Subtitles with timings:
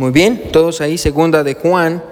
[0.00, 2.02] Muy bien, todos ahí, segunda de Juan,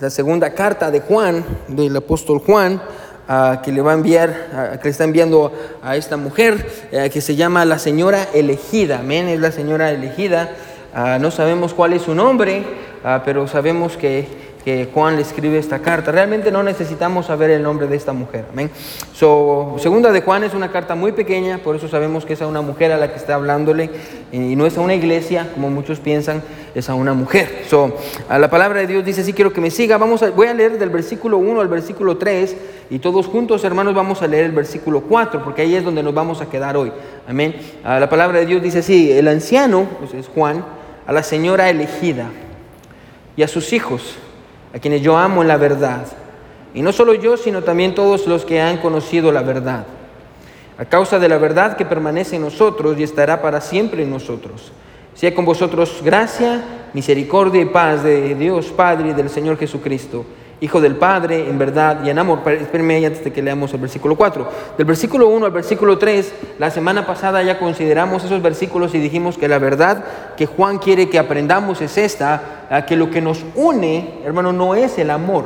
[0.00, 2.82] la segunda carta de Juan, del apóstol Juan,
[3.62, 7.36] que le va a enviar, que le está enviando a esta mujer, eh, que se
[7.36, 10.56] llama la señora elegida, amén, es la señora elegida.
[10.92, 12.64] Ah, no sabemos cuál es su nombre,
[13.04, 14.26] ah, pero sabemos que
[14.66, 16.10] que Juan le escribe esta carta.
[16.10, 18.46] Realmente no necesitamos saber el nombre de esta mujer.
[18.50, 18.68] Amén.
[19.14, 22.48] So, segunda de Juan es una carta muy pequeña, por eso sabemos que es a
[22.48, 23.90] una mujer a la que está hablándole
[24.32, 26.42] y no es a una iglesia, como muchos piensan,
[26.74, 27.62] es a una mujer.
[27.70, 27.96] So,
[28.28, 29.98] a la palabra de Dios dice, sí quiero que me siga.
[29.98, 32.56] Vamos a, voy a leer del versículo 1 al versículo 3
[32.90, 36.12] y todos juntos, hermanos, vamos a leer el versículo 4, porque ahí es donde nos
[36.12, 36.90] vamos a quedar hoy.
[37.28, 37.54] Amén.
[37.84, 40.64] A la palabra de Dios dice así, el anciano, pues es Juan,
[41.06, 42.30] a la señora elegida
[43.36, 44.16] y a sus hijos
[44.76, 46.04] a quienes yo amo en la verdad.
[46.74, 49.86] Y no solo yo, sino también todos los que han conocido la verdad.
[50.76, 54.72] A causa de la verdad que permanece en nosotros y estará para siempre en nosotros.
[55.14, 56.62] Sea con vosotros gracia,
[56.92, 60.26] misericordia y paz de Dios Padre y del Señor Jesucristo
[60.58, 62.40] Hijo del Padre, en verdad y en amor.
[62.50, 64.48] Espérenme antes de que leamos el versículo 4.
[64.78, 69.36] Del versículo 1 al versículo 3, la semana pasada ya consideramos esos versículos y dijimos
[69.36, 70.04] que la verdad
[70.34, 74.96] que Juan quiere que aprendamos es esta, que lo que nos une, hermano, no es
[74.96, 75.44] el amor,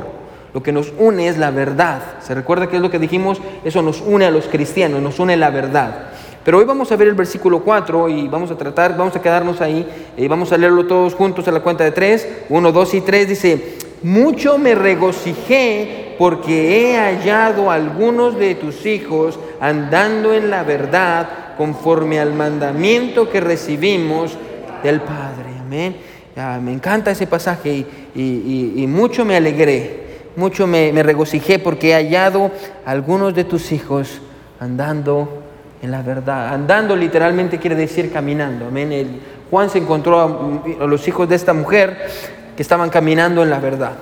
[0.53, 2.01] lo que nos une es la verdad.
[2.21, 3.41] ¿Se recuerda qué es lo que dijimos?
[3.65, 6.07] Eso nos une a los cristianos, nos une la verdad.
[6.43, 9.61] Pero hoy vamos a ver el versículo 4 y vamos a tratar, vamos a quedarnos
[9.61, 9.85] ahí
[10.17, 12.27] y vamos a leerlo todos juntos a la cuenta de 3.
[12.49, 19.39] 1, 2 y 3 dice, mucho me regocijé porque he hallado algunos de tus hijos
[19.59, 24.37] andando en la verdad conforme al mandamiento que recibimos
[24.83, 25.49] del Padre.
[25.59, 25.95] Amén.
[26.61, 27.85] me encanta ese pasaje
[28.15, 32.51] y, mucho me alegré, mucho me, regocijé porque he hallado
[32.85, 34.21] algunos de tus hijos
[34.59, 35.43] andando
[35.81, 36.53] en la verdad.
[36.53, 38.67] Andando literalmente quiere decir caminando.
[38.67, 39.19] Amén.
[39.49, 41.97] Juan se encontró a los hijos de esta mujer
[42.55, 43.93] que estaban caminando en la verdad.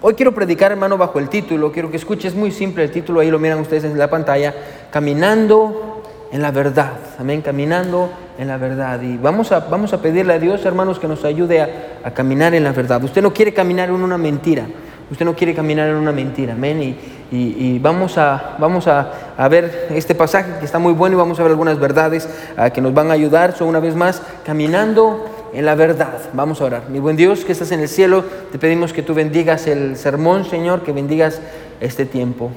[0.00, 3.30] hoy quiero predicar, hermano, bajo el título, quiero que escuches muy simple el título, ahí
[3.30, 4.54] lo miran ustedes en la pantalla,
[4.90, 5.92] Caminando
[6.32, 9.00] en la verdad, amén, caminando en la verdad.
[9.02, 12.64] Y vamos a, vamos a pedirle a Dios, hermanos, que nos ayude a, caminar en
[12.64, 13.04] la verdad.
[13.04, 14.66] Usted no quiere caminar en una mentira,
[15.10, 16.96] usted no quiere caminar en una mentira, amén.
[17.30, 21.42] Y, vamos, a, vamos a, ver este pasaje que está muy bueno y vamos a
[21.42, 23.56] ver algunas verdades ah, que nos van a ayudar.
[23.56, 26.18] So, una vez más, caminando en la verdad.
[26.32, 26.88] Vamos a orar.
[26.88, 30.44] Mi buen Dios que estás en el cielo, te pedimos que tú bendigas el sermón,
[30.44, 31.40] Señor, que bendigas
[31.80, 32.50] este tiempo.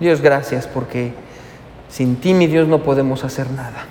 [0.00, 1.12] Dios, gracias porque
[1.88, 3.86] sin ti, mi Dios, no podemos hacer nada.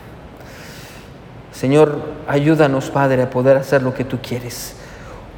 [1.52, 4.76] Señor, ayúdanos, Padre, a poder hacer lo que tú quieres.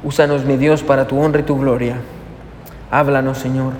[0.02, 1.96] Úsanos, mi Dios, para tu honra y tu gloria.
[2.90, 3.72] Háblanos, Señor.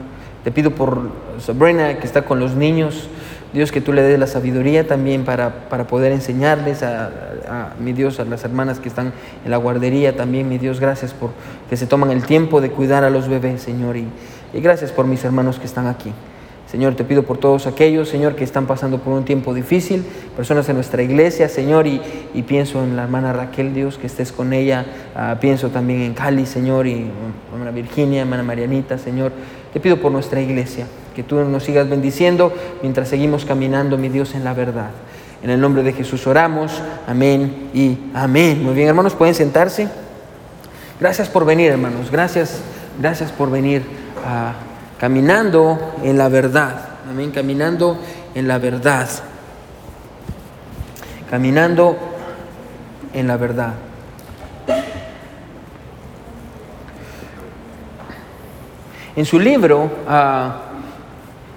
[0.44, 1.10] Te pido por
[1.40, 3.08] Sabrina, que está con los niños.
[3.56, 8.26] Dios, que tú le des la sabiduría también para, poder enseñarles a, mi Dios, a
[8.26, 9.14] las hermanas que están
[9.46, 11.30] en la guardería también, mi Dios, gracias por
[11.70, 14.08] que se toman el tiempo de cuidar a los bebés, Señor, y,
[14.52, 16.12] gracias por mis hermanos que están aquí.
[16.70, 20.04] Señor, te pido por todos aquellos, Señor, que están pasando por un tiempo difícil,
[20.36, 22.02] personas en nuestra iglesia, Señor, y,
[22.46, 24.84] pienso en la hermana Raquel, Dios, que estés con ella,
[25.14, 27.10] ah, pienso también en Cali, Señor, y
[27.54, 29.32] hermana Virginia, hermana Marianita, Señor,
[29.76, 32.50] te pido por nuestra iglesia que tú nos sigas bendiciendo
[32.80, 34.88] mientras seguimos caminando, mi Dios, en la verdad.
[35.42, 36.80] En el nombre de Jesús oramos.
[37.06, 38.64] Amén y amén.
[38.64, 39.86] Muy bien, hermanos, pueden sentarse.
[40.98, 42.10] Gracias por venir, hermanos.
[42.10, 42.60] Gracias,
[42.98, 43.82] gracias por venir
[44.26, 44.54] a
[44.98, 46.80] caminando en la verdad.
[47.10, 47.98] Amén, caminando
[48.34, 49.10] en la verdad.
[51.28, 51.98] Caminando
[53.12, 53.74] en la verdad.
[59.16, 60.66] En su libro, uh,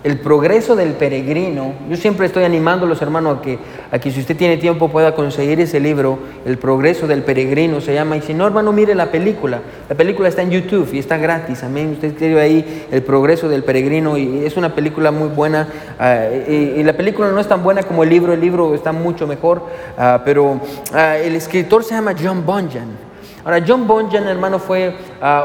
[0.02, 1.74] el progreso del peregrino.
[1.90, 3.60] Yo siempre estoy animando a los hermanos a que,
[3.92, 7.94] a que si usted tiene tiempo pueda conseguir ese libro, El progreso del peregrino se
[7.94, 8.16] llama.
[8.16, 9.60] Y si no, hermano, mire la película.
[9.90, 11.62] La película está en YouTube y está gratis.
[11.64, 11.92] Amén.
[11.92, 15.68] Usted escribe ahí El progreso del peregrino y es una película muy buena.
[16.00, 19.28] Ah, y, la película no es tan buena como el libro, el libro está mucho
[19.28, 19.64] mejor.
[19.98, 20.62] Ah, pero
[20.94, 23.09] ah, el escritor se llama John Bunyan.
[23.44, 24.94] Ahora, John Bunyan, hermano, fue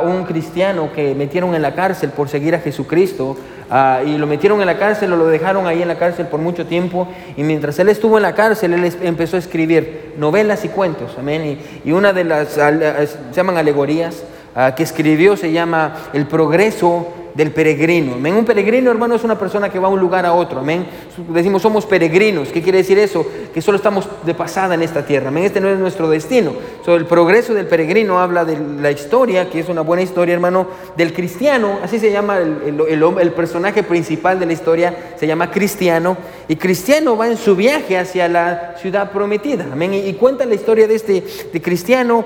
[0.05, 3.37] un cristiano que metieron en la cárcel por seguir a Jesucristo.
[3.71, 6.41] Ah, y lo metieron en la cárcel o lo dejaron ahí en la cárcel por
[6.41, 7.09] mucho tiempo.
[7.37, 11.17] Y mientras él estuvo en la cárcel, él empezó a escribir novelas y cuentos.
[11.19, 11.59] Amén.
[11.85, 14.23] Y, una de las, se llaman alegorías,
[14.55, 18.15] ah, que escribió se llama El progreso del peregrino.
[18.15, 18.35] Amén.
[18.35, 20.61] Un peregrino, hermano, es una persona que va a un lugar a otro.
[20.61, 20.87] Amén.
[21.17, 22.49] Decimos somos peregrinos.
[22.49, 23.25] ¿Qué quiere decir eso?
[23.53, 25.31] Que solo estamos de pasada en esta tierra.
[25.41, 26.53] Este no es nuestro destino.
[26.85, 30.67] So, el progreso del peregrino habla de la historia, que es una buena historia, hermano,
[30.97, 31.79] del cristiano.
[31.83, 32.81] Así se llama el,
[33.21, 35.15] el personaje principal de la historia.
[35.17, 36.17] Se llama cristiano.
[36.49, 39.67] Y cristiano va en su viaje hacia la ciudad prometida.
[39.73, 39.95] Amén.
[39.95, 42.25] Y, cuenta la historia de este de cristiano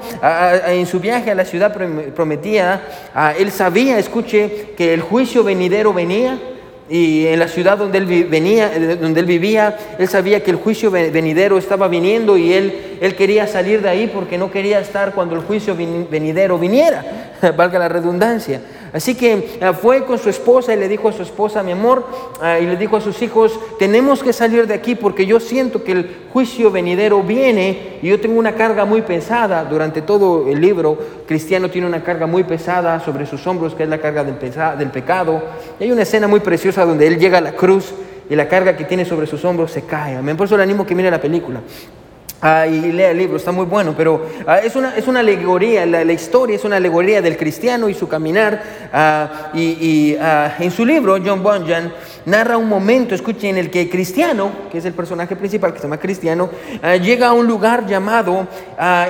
[0.67, 1.75] en su viaje a la ciudad
[2.15, 2.83] prometida.
[3.39, 6.39] él sabía, escuche, que el juicio venidero venía.
[6.91, 8.71] Y en la ciudad donde él, venía,
[9.01, 13.47] donde él vivía, él sabía que el juicio venidero estaba viniendo y él, él quería
[13.47, 17.05] salir de ahí porque no quería estar cuando el juicio venidero viniera,
[17.57, 18.61] valga la redundancia.
[18.93, 22.07] Así que ah, fue con su esposa y le dijo a su esposa, mi amor,
[22.41, 25.85] ah, y le dijo a sus hijos, tenemos que salir de aquí porque yo siento
[25.85, 29.65] que el juicio venidero viene y yo tengo una carga muy pesada.
[29.65, 33.89] Durante todo el libro, Cristiano tiene una carga muy pesada sobre sus hombros, que es
[33.89, 35.43] la carga del, pecado.
[35.79, 37.93] Y hay una escena muy preciosa donde él llega a la cruz
[38.31, 40.19] y la carga que tiene sobre sus hombros se cae.
[40.35, 41.61] Por eso le animo que mire la película.
[42.41, 45.85] Ah, y lea el libro, está muy bueno, pero ah, es, una, es una alegoría,
[45.85, 48.63] la, historia es una alegoría del cristiano y su caminar.
[48.93, 50.17] Ah, y,
[50.61, 51.93] en su libro, John Bunyan
[52.27, 55.85] narra un momento, escuchen, en el que cristiano, que es el personaje principal, que se
[55.85, 56.49] llama cristiano,
[57.03, 58.47] llega a un lugar llamado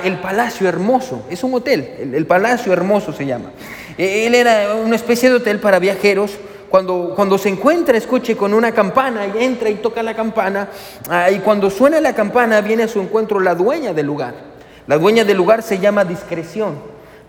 [0.03, 1.25] el Palacio Hermoso.
[1.29, 3.51] Es un hotel, el, el Palacio Hermoso se llama.
[3.99, 6.31] E, él era una especie de hotel para viajeros
[6.69, 10.69] cuando, cuando se encuentra, escuche, con una campana y entra y toca la campana,
[11.09, 14.35] ah, y cuando suena la campana viene a su encuentro la dueña del lugar.
[14.87, 16.77] La dueña del lugar se llama discreción.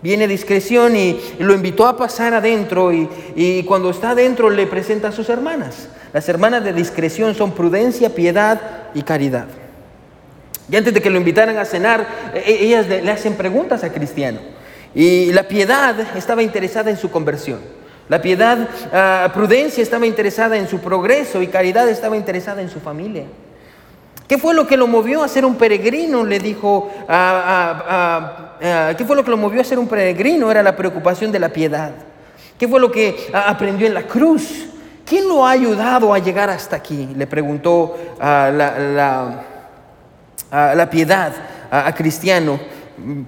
[0.01, 5.09] Viene discreción y, lo invitó a pasar adentro y, y, cuando está adentro le presenta
[5.09, 5.89] a sus hermanas.
[6.13, 8.59] Las hermanas de discreción son prudencia, piedad
[8.93, 9.45] y caridad.
[10.71, 13.91] Y antes de que lo invitaran a cenar, e, e, ellas le hacen preguntas a
[13.91, 14.39] Cristiano.
[14.95, 17.80] Y la piedad estaba interesada en su conversión.
[18.11, 22.81] La piedad, ah, prudencia estaba interesada en su progreso y caridad estaba interesada en su
[22.81, 23.23] familia.
[24.27, 26.25] ¿Qué fue lo que lo movió a ser un peregrino?
[26.25, 30.51] Le dijo, ah, ah, ¿qué fue lo que lo movió a ser un peregrino?
[30.51, 31.93] Era la preocupación de la piedad.
[32.59, 34.65] ¿Qué fue lo que aprendió en la cruz?
[35.05, 37.07] ¿Quién lo ha ayudado a llegar hasta aquí?
[37.15, 39.45] Le preguntó la,
[40.51, 41.31] la, piedad
[41.71, 42.59] a Cristiano.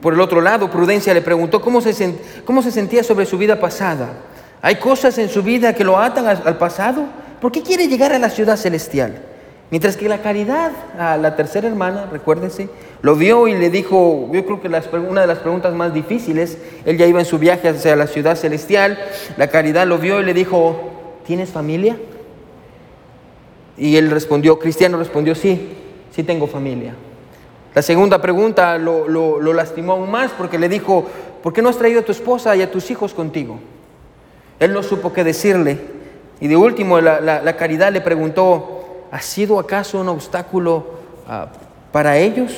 [0.02, 3.58] Por el otro lado, Prudencia le preguntó cómo se, cómo se sentía sobre su vida
[3.58, 4.10] pasada.
[4.64, 7.04] Hay cosas en su vida que lo atan al pasado.
[7.42, 9.22] ¿Por qué quiere llegar a la ciudad celestial?
[9.70, 12.70] Mientras que la caridad, a la tercera hermana, recuérdense,
[13.02, 14.70] lo vio y le dijo, yo creo que
[15.00, 18.38] una de las preguntas más difíciles, él ya iba en su viaje hacia la ciudad
[18.38, 18.98] celestial,
[19.36, 20.80] la caridad lo vio y le dijo,
[21.28, 21.98] ¿tienes familia?
[23.78, 25.74] Y él respondió, Cristiano respondió, sí,
[26.16, 26.96] sí tengo familia.
[27.76, 31.04] La segunda pregunta lo, lo lastimó aún más porque le dijo,
[31.42, 33.60] ¿por qué no has traído a tu esposa y a tus hijos contigo?
[34.64, 35.78] Él no supo qué decirle.
[36.40, 40.86] Y de último, la, caridad le preguntó, ¿ha sido acaso un obstáculo
[41.28, 41.48] ah,
[41.92, 42.52] para ellos?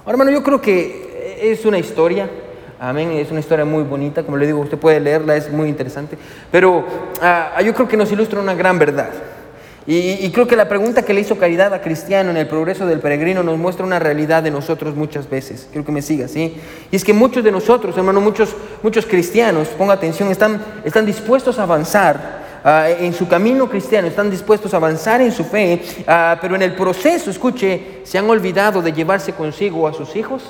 [0.00, 2.30] Ahora, hermano, yo creo que es una historia,
[2.78, 6.16] amén, es una historia muy bonita, como le digo, usted puede leerla, es muy interesante,
[6.50, 6.84] pero
[7.20, 9.10] ah, yo creo que nos ilustra una gran verdad.
[9.88, 12.98] Y, creo que la pregunta que le hizo Caridad a Cristiano en el progreso del
[12.98, 15.68] peregrino nos muestra una realidad de nosotros muchas veces.
[15.70, 16.56] Creo que me siga, ¿sí?
[16.90, 21.60] Y es que muchos de nosotros, hermano, muchos, muchos cristianos, ponga atención, están, están dispuestos
[21.60, 26.36] a avanzar ah, en su camino cristiano, están dispuestos a avanzar en su fe, ah,
[26.40, 30.42] pero en el proceso, escuche, se han olvidado de llevarse consigo a sus hijos,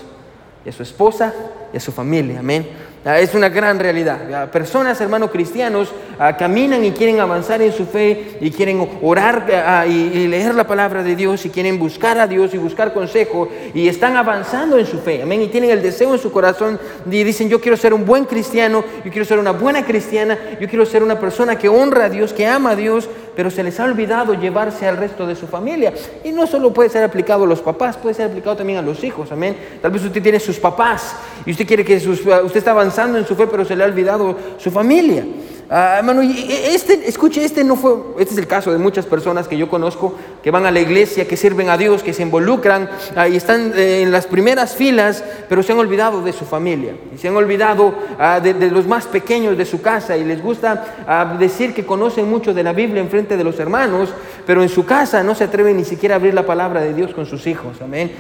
[0.67, 1.35] a su esposa
[1.75, 2.39] y a su familia.
[2.41, 2.67] Amén.
[3.09, 4.51] Ah, es una gran realidad.
[4.51, 9.87] Personas, hermanos cristianos, ah, caminan y quieren avanzar en su fe y quieren orar ah,
[9.87, 13.87] y leer la palabra de Dios y quieren buscar a Dios y buscar consejo y
[13.87, 15.23] están avanzando en su fe.
[15.23, 15.41] Amén.
[15.41, 18.83] Y tienen el deseo en su corazón y dicen, yo quiero ser un buen cristiano,
[19.05, 22.33] yo quiero ser una buena cristiana, yo quiero ser una persona que honra a Dios,
[22.33, 25.93] que ama a Dios, pero se les ha olvidado llevarse al resto de su familia.
[26.25, 29.05] Y no solo puede ser aplicado a los papás, puede ser aplicado también a los
[29.05, 29.31] hijos.
[29.31, 29.57] Amén.
[29.83, 31.15] Tal vez usted tiene sus papás
[31.45, 34.37] y usted quiere que usted está avanzando en su fe, pero se le ha olvidado
[34.59, 35.25] su familia.
[35.69, 39.59] Ah, hermano, este, escuche, este no fue, este es el caso de muchas personas que
[39.59, 43.27] yo conozco que van a la iglesia, que sirven a Dios, que se involucran ah,
[43.27, 47.19] y están eh, en las primeras filas, pero se han olvidado de su familia y
[47.19, 51.75] se han olvidado ah, de, los más pequeños de su casa y les gusta decir
[51.75, 54.11] que conocen mucho de la Biblia en frente de los hermanos,
[54.47, 57.13] pero en su casa no se atreven ni siquiera a abrir la palabra de Dios
[57.13, 57.81] con sus hijos.
[57.83, 58.13] Amén.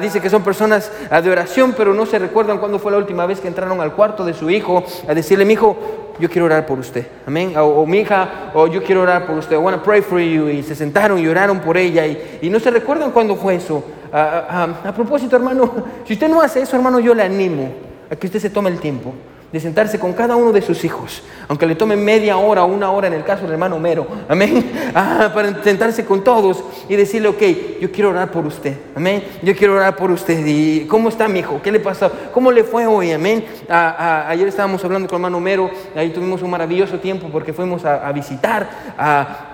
[0.00, 3.40] dice que son personas de oración, pero no se recuerdan cuándo fue la última vez
[3.40, 5.76] que entraron al cuarto de su hijo a decirle, mi hijo,
[6.18, 6.87] yo quiero orar por usted.
[7.26, 7.54] Amén.
[7.56, 9.56] O, mi hija, o yo quiero orar por usted.
[9.56, 10.48] I want to pray for you.
[10.48, 12.06] Y se sentaron y oraron por ella.
[12.06, 13.84] Y, no se recuerdan cuándo fue eso.
[14.12, 15.70] A, propósito, hermano,
[16.04, 17.70] si usted no hace eso, hermano, yo le animo
[18.10, 19.12] a que usted se tome el tiempo
[19.52, 22.90] de sentarse con cada uno de sus hijos, aunque le tome media hora o una
[22.90, 27.28] hora en el caso del hermano Homero, amén, ah, para sentarse con todos y decirle,
[27.28, 27.42] ok,
[27.80, 31.38] yo quiero orar por usted, amén, yo quiero orar por usted, y ¿cómo está mi
[31.40, 31.60] hijo?
[31.62, 32.10] ¿Qué le pasó?
[32.32, 33.12] ¿Cómo le fue hoy?
[33.12, 33.44] Amén.
[33.68, 38.06] Ayer estábamos hablando con el hermano Homero, ahí tuvimos un maravilloso tiempo porque fuimos a,
[38.06, 39.47] a visitar a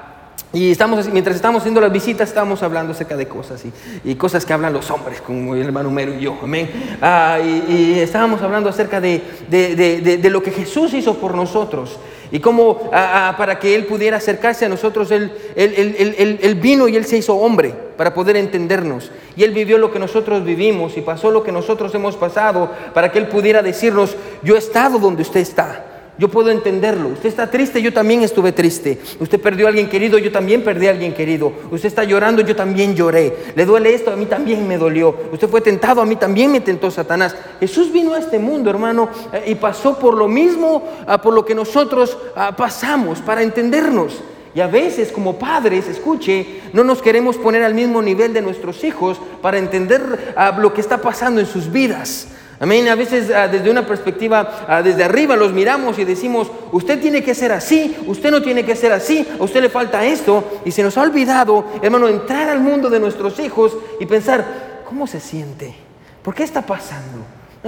[0.54, 3.62] y estamos, mientras estamos haciendo las visitas, estamos hablando acerca de cosas
[4.04, 6.70] y, cosas que hablan los hombres, como el hermano Mero y yo, amén.
[7.02, 9.20] Ah, y, estábamos hablando acerca de,
[9.50, 11.98] de, lo que Jesús hizo por nosotros
[12.30, 16.86] y cómo ah, ah, para que Él pudiera acercarse a nosotros, él, él, él, vino
[16.86, 19.10] y Él se hizo hombre para poder entendernos.
[19.36, 23.10] Y Él vivió lo que nosotros vivimos y pasó lo que nosotros hemos pasado para
[23.10, 25.83] que Él pudiera decirnos, yo he estado donde usted está.
[26.16, 27.08] Yo puedo entenderlo.
[27.08, 29.00] Usted está triste, yo también estuve triste.
[29.18, 31.52] Usted perdió a alguien querido, yo también perdí a alguien querido.
[31.72, 33.34] Usted está llorando, yo también lloré.
[33.56, 35.14] Le duele esto, a mí también me dolió.
[35.32, 37.34] Usted fue tentado, a mí también me tentó Satanás.
[37.58, 41.44] Jesús vino a este mundo, hermano, eh, y pasó por lo mismo, ah, por lo
[41.44, 44.20] que nosotros ah, pasamos, para entendernos.
[44.54, 48.84] Y a veces como padres, escuche, no nos queremos poner al mismo nivel de nuestros
[48.84, 52.28] hijos para entender ah, lo que está pasando en sus vidas.
[52.60, 52.88] Amén.
[52.88, 57.22] A veces ah, desde una perspectiva, ah, desde arriba los miramos y decimos, usted tiene
[57.22, 60.60] que ser así, usted no tiene que ser así, a usted le falta esto.
[60.64, 65.06] Y se nos ha olvidado, hermano, entrar al mundo de nuestros hijos y pensar, ¿cómo
[65.06, 65.74] se siente?
[66.22, 67.18] ¿Por qué está pasando?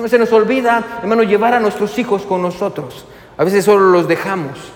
[0.09, 3.07] Se nos olvida, hermano, llevar a nuestros hijos con nosotros.
[3.39, 4.76] A veces solo los dejamos.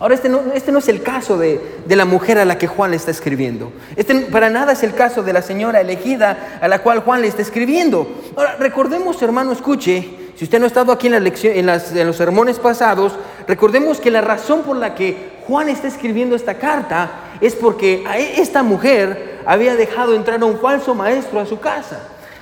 [0.00, 2.90] Ahora, este no, este no es el caso de, la mujer a la que Juan
[2.90, 3.70] le está escribiendo.
[3.96, 7.28] Este para nada es el caso de la señora elegida a la cual Juan le
[7.28, 8.08] está escribiendo.
[8.34, 12.06] Ahora, recordemos, hermano, escuche, si usted no ha estado aquí en, la lección, en, en
[12.06, 13.12] los sermones pasados,
[13.46, 17.10] recordemos que la razón por la que Juan está escribiendo esta carta
[17.42, 22.00] es porque e, esta mujer había dejado entrar a un falso maestro a su casa.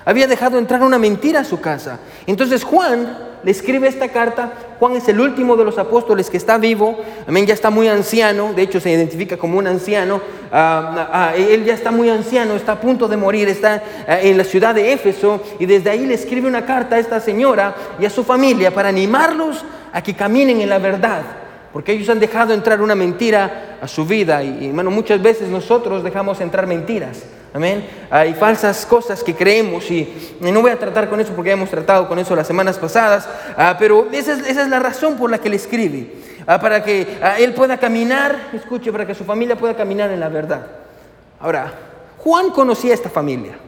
[0.08, 1.98] Había dejado entrar una mentira a su casa.
[2.26, 4.54] Entonces Juan le escribe esta carta.
[4.78, 7.04] Juan es el último de los apóstoles que está vivo.
[7.26, 8.54] Amén, ya está muy anciano.
[8.54, 10.22] De hecho, se identifica como un anciano.
[10.50, 13.50] Ah, ah, él ya está muy anciano, está a punto de morir.
[13.50, 15.42] Está ah, en la ciudad de Éfeso.
[15.58, 18.88] Y desde ahí le escribe una carta a esta señora y a su familia para
[18.88, 19.62] animarlos
[19.92, 21.20] a que caminen en la verdad.
[21.72, 24.42] Porque ellos han dejado entrar una mentira a su vida.
[24.42, 27.22] Y, hermano, muchas veces nosotros dejamos entrar mentiras.
[27.52, 27.86] Amén.
[28.10, 32.06] Hay falsas cosas que creemos y, no voy a tratar con eso porque hemos tratado
[32.06, 35.56] con eso las semanas pasadas, ah, pero esa es, la razón por la que le
[35.56, 36.12] escribe,
[36.46, 40.20] ah, para que ah, él pueda caminar, escuche, para que su familia pueda caminar en
[40.20, 40.66] la verdad.
[41.40, 41.72] Ahora,
[42.18, 43.58] Juan conocía a esta familia.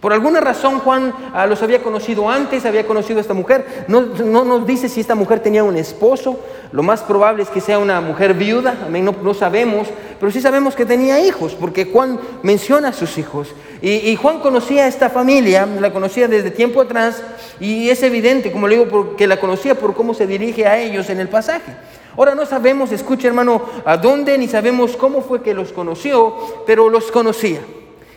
[0.00, 3.84] Por alguna razón Juan ah, los había conocido antes, había conocido a esta mujer.
[3.86, 6.38] No, nos dice si esta mujer tenía un esposo.
[6.72, 9.88] Lo más probable es que sea una mujer viuda, no, no sabemos.
[10.18, 13.48] Pero sí sabemos que tenía hijos, porque Juan menciona a sus hijos.
[13.82, 17.22] Y, Juan conocía a esta familia, la conocía desde tiempo atrás.
[17.58, 21.10] Y es evidente, como le digo, porque la conocía por cómo se dirige a ellos
[21.10, 21.74] en el pasaje.
[22.16, 26.34] Ahora no sabemos, escucha hermano, a dónde, ni sabemos cómo fue que los conoció,
[26.66, 27.60] pero los conocía.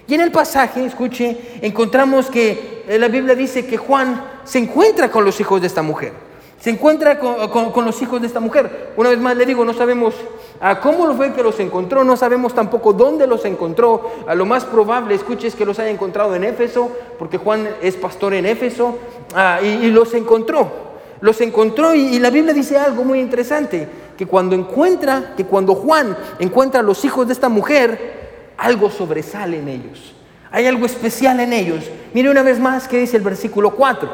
[0.08, 5.10] Y en el pasaje, escuche, encontramos que eh, la Biblia dice que Juan se encuentra
[5.10, 6.12] con los hijos de esta mujer.
[6.60, 8.94] Se encuentra con, los hijos de esta mujer.
[8.96, 10.14] Una vez más le digo, no sabemos
[10.62, 14.12] ah, cómo fue que los encontró, no sabemos tampoco dónde los encontró.
[14.28, 17.98] A lo más probable, escuche, es que los haya encontrado en Éfeso, porque Juan es
[17.98, 18.98] pastor en Éfeso,
[19.36, 20.72] ah, y, los encontró.
[21.20, 23.86] Los encontró y, y la Biblia dice algo muy interesante,
[24.18, 28.23] que cuando encuentra, que cuando Juan encuentra a los hijos de esta mujer,
[28.64, 30.14] algo sobresale en ellos.
[30.50, 31.84] Hay algo especial en ellos.
[32.14, 34.10] Mire una vez más que dice el versículo 4.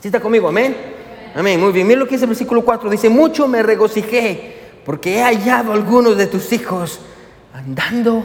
[0.00, 0.48] ¿Sí está conmigo?
[0.48, 0.76] Amén.
[1.34, 1.60] Amén.
[1.60, 1.86] Muy bien.
[1.86, 2.90] Mire lo que dice el versículo 4.
[2.90, 7.00] Dice, mucho me regocijé porque he hallado algunos de tus hijos
[7.54, 8.24] andando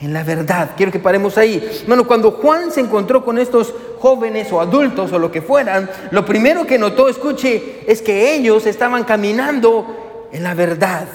[0.00, 0.70] en la verdad.
[0.76, 1.82] Quiero que paremos ahí.
[1.88, 6.24] Bueno, cuando Juan se encontró con estos jóvenes o adultos o lo que fueran, lo
[6.24, 11.08] primero que notó, escuche, es que ellos estaban caminando en la verdad.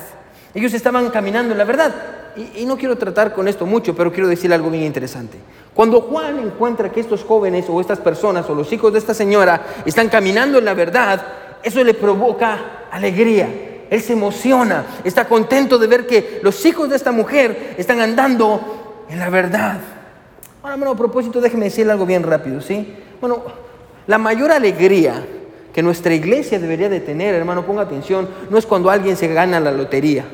[0.54, 1.96] Ellos estaban caminando en la verdad
[2.56, 5.38] y, no quiero tratar con esto mucho, pero quiero decir algo bien interesante.
[5.74, 9.65] Cuando Juan encuentra que estos jóvenes o estas personas o los hijos de esta señora
[9.86, 11.22] están caminando en la verdad,
[11.63, 13.48] eso le provoca alegría.
[13.89, 19.06] Él se emociona, está contento de ver que los hijos de esta mujer están andando
[19.10, 19.79] en la verdad.
[20.62, 22.96] Ahora, bueno, a propósito, déjeme decirle algo bien rápido, ¿sí?
[23.22, 23.44] Bueno,
[24.08, 25.25] la mayor alegría
[25.74, 29.60] que nuestra iglesia debería de tener, hermano, ponga atención, no es cuando alguien se gana
[29.60, 30.25] la lotería.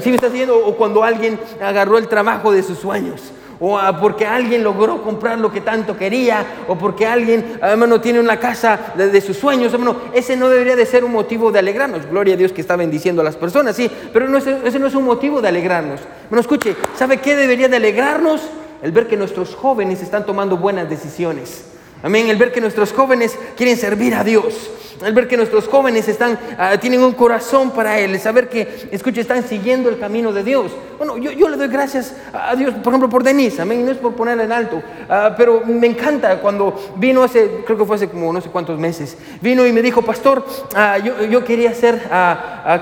[0.00, 0.58] ¿Sí me está diciendo?
[0.58, 3.20] O cuando alguien agarró el trabajo de sus sueños.
[3.60, 6.44] O porque alguien logró comprar lo que tanto quería.
[6.68, 9.72] O porque alguien, hermano, tiene una casa de, sus sueños.
[9.72, 12.06] Hermano, ese no debería de ser un motivo de alegrarnos.
[12.06, 13.90] Gloria a Dios que está bendiciendo a las personas, sí.
[14.12, 16.00] Pero no, ese no es un motivo de alegrarnos.
[16.28, 18.42] Bueno, escuche, ¿sabe qué debería de alegrarnos?
[18.82, 21.64] El ver que nuestros jóvenes están tomando buenas decisiones.
[22.02, 22.28] Amén.
[22.28, 24.70] El ver que nuestros jóvenes quieren servir a Dios
[25.02, 29.20] el ver que nuestros jóvenes están, ah, tienen un corazón para Él, saber que, escuche,
[29.20, 30.72] están siguiendo el camino de Dios.
[30.98, 33.98] Bueno, yo, yo le doy gracias a Dios, por ejemplo, por Denise, amén, no es
[33.98, 38.08] por ponerla en alto, ah, pero me encanta cuando vino hace, creo que fue hace
[38.08, 42.00] como no sé cuántos meses, vino y me dijo, pastor, ah, yo, yo, quería ser,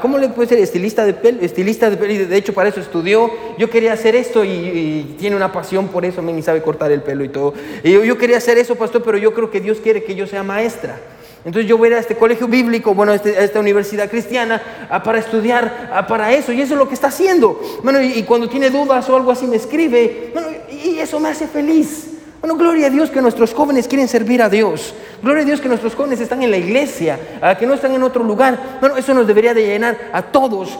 [0.00, 0.58] ¿cómo le puede ser?
[0.58, 4.14] Estilista de pelo, estilista de pelo, y de hecho para eso estudió, yo quería hacer
[4.14, 7.54] esto y, tiene una pasión por eso, amén, y sabe cortar el pelo y todo.
[7.82, 10.26] Y yo, yo quería hacer eso, pastor, pero yo creo que Dios quiere que yo
[10.26, 10.98] sea maestra.
[11.44, 14.62] Entonces yo voy a ir a este colegio bíblico, bueno, a, este, esta universidad cristiana,
[15.04, 16.52] para estudiar para eso.
[16.52, 17.60] Y eso es lo que está haciendo.
[17.82, 20.30] Bueno, y, cuando tiene dudas o algo así me escribe.
[20.32, 22.08] Bueno, y eso me hace feliz.
[22.40, 24.94] Bueno, gloria a Dios que nuestros jóvenes quieren servir a Dios.
[25.22, 27.18] Gloria a Dios que nuestros jóvenes están en la iglesia,
[27.58, 28.78] que no están en otro lugar.
[28.80, 30.78] Bueno, eso nos debería de llenar a todos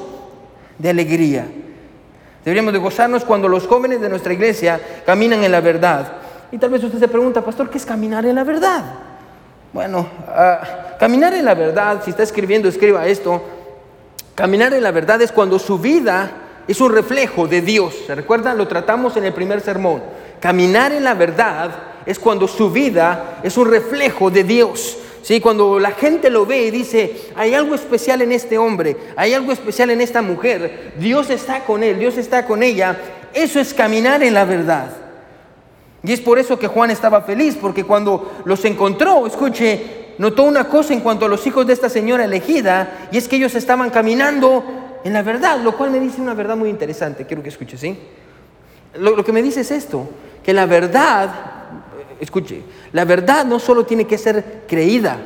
[0.78, 1.46] de alegría.
[2.44, 6.12] Deberíamos de gozarnos cuando los jóvenes de nuestra iglesia caminan en la verdad.
[6.50, 8.82] Y tal vez usted se pregunta, pastor, ¿qué es caminar en la verdad?
[9.72, 13.42] Bueno, ah, caminar en la verdad, si está escribiendo, escriba esto.
[14.34, 16.30] Caminar en la verdad es cuando su vida
[16.68, 17.94] es un reflejo de Dios.
[18.06, 18.58] ¿Se recuerdan?
[18.58, 20.02] Lo tratamos en el primer sermón.
[20.40, 21.70] Caminar en la verdad
[22.04, 24.98] es cuando su vida es un reflejo de Dios.
[25.22, 25.40] ¿Sí?
[25.40, 29.52] Cuando la gente lo ve y dice, hay algo especial en este hombre, hay algo
[29.52, 32.98] especial en esta mujer, Dios está con él, Dios está con ella,
[33.32, 35.01] eso es caminar en la verdad.
[36.04, 40.64] Y es por eso que Juan estaba feliz, porque cuando los encontró, escuche, notó una
[40.64, 43.90] cosa en cuanto a los hijos de esta señora elegida, y es que ellos estaban
[43.90, 44.64] caminando
[45.04, 47.98] en la verdad, lo cual me dice una verdad muy interesante, quiero que escuche, ¿sí?
[48.98, 50.08] Lo, que me dice es esto,
[50.42, 51.30] que la verdad,
[52.20, 55.18] escuche, la verdad no solo tiene que ser creída,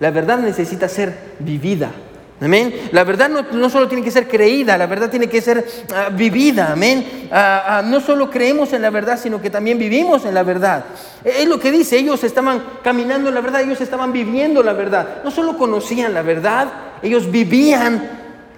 [0.00, 1.90] la verdad necesita ser vivida.
[2.40, 2.90] Amén.
[2.92, 6.72] La verdad no, solo tiene que ser creída, la verdad tiene que ser ah, vivida.
[6.72, 7.28] Amén.
[7.32, 10.84] Ah, ah, no solo creemos en la verdad, sino que también vivimos en la verdad.
[11.24, 14.72] E, es lo que dice, ellos estaban caminando en la verdad, ellos estaban viviendo la
[14.72, 15.22] verdad.
[15.24, 16.68] No solo conocían la verdad,
[17.02, 18.08] ellos vivían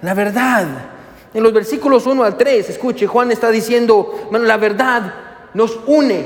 [0.03, 0.67] la verdad.
[1.33, 5.13] En los versículos 1 al 3, escuche, Juan está diciendo, bueno, la verdad
[5.55, 6.23] nos une,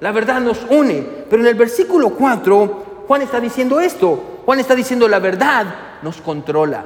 [0.00, 1.06] la verdad nos une.
[1.30, 6.20] Pero en el versículo 4, Juan está diciendo esto, Juan está diciendo la verdad nos
[6.20, 6.84] controla.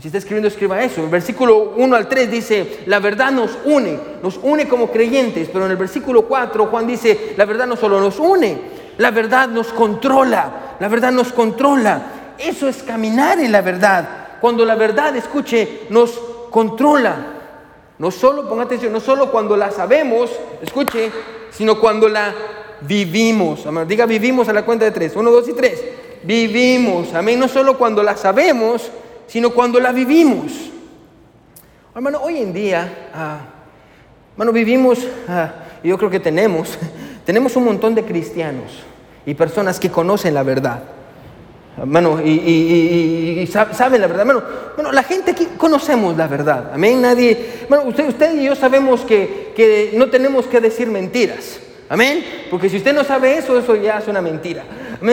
[0.00, 1.02] Si está escribiendo, escriba eso.
[1.02, 5.66] El versículo 1 al 3 dice, la verdad nos une, nos une como creyentes, pero
[5.66, 8.58] en el versículo 4 Juan dice, la verdad no solo nos une,
[8.98, 12.34] la verdad nos controla, la verdad nos controla.
[12.38, 14.08] Eso es caminar en la verdad.
[14.40, 16.18] Cuando la verdad, escuche, nos
[16.50, 17.14] controla.
[17.98, 20.30] No solo, ponga atención, no solo cuando la sabemos,
[20.60, 21.12] escuche,
[21.52, 22.34] sino cuando la
[22.80, 23.64] vivimos.
[23.86, 25.14] Diga vivimos a la cuenta de tres.
[25.14, 25.80] Uno, dos y tres
[26.24, 27.12] vivimos.
[27.14, 27.38] Amén.
[27.38, 28.90] No solo cuando la sabemos,
[29.26, 30.52] sino cuando la vivimos.
[31.94, 33.38] Hermano, hoy en día, ah,
[34.32, 35.52] hermano, vivimos, ah,
[35.84, 36.78] yo creo que tenemos,
[37.26, 38.72] tenemos un montón de cristianos
[39.26, 40.82] y personas que conocen la verdad.
[41.76, 44.20] Hermano, y, saben la verdad.
[44.20, 44.42] Hermano,
[44.74, 46.70] bueno, la gente aquí conocemos la verdad.
[46.74, 47.00] Amén.
[47.00, 51.60] Nadie, bueno, usted, usted y yo sabemos que, que no tenemos que decir mentiras.
[51.88, 52.24] Amén.
[52.50, 54.64] Porque si usted no sabe eso, eso ya es una mentira.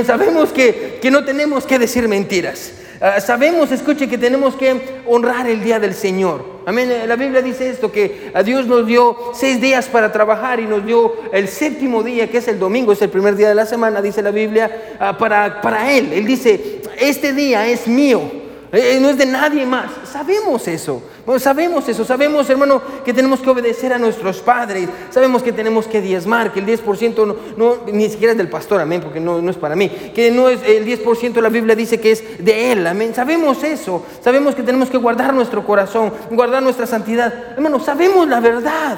[0.05, 2.73] Sabemos que, no tenemos que decir mentiras.
[3.01, 6.43] Ah, sabemos, escuche, que tenemos que honrar el día del Señor.
[6.65, 6.91] Amén.
[7.07, 10.85] La Biblia dice esto, que a Dios nos dio seis días para trabajar y nos
[10.85, 14.01] dio el séptimo día, que es el domingo, es el primer día de la semana,
[14.01, 16.11] dice la Biblia, ah, para, para Él.
[16.13, 18.38] Él dice, este día es mío.
[18.71, 19.89] Eh, no es de nadie más.
[20.11, 21.01] Sabemos eso.
[21.39, 22.05] sabemos eso.
[22.05, 24.87] Sabemos, hermano, que tenemos que obedecer a nuestros padres.
[25.09, 29.01] Sabemos que tenemos que diezmar, que el 10% no, ni siquiera es del pastor, amén,
[29.01, 29.89] porque no, no es para mí.
[30.13, 33.13] Que no es el 10%, la Biblia dice que es de él, amén.
[33.15, 34.05] Sabemos eso.
[34.23, 37.33] Sabemos que tenemos que guardar nuestro corazón, guardar nuestra santidad.
[37.55, 38.97] Hermano, sabemos la verdad.